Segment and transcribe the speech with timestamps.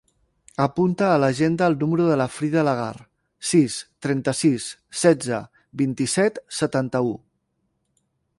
[0.63, 2.95] Apunta a l'agenda el número de la Frida Lagar:
[3.51, 3.77] sis,
[4.07, 4.71] trenta-sis,
[5.03, 5.43] setze,
[5.83, 7.15] vint-i-set, setanta-u.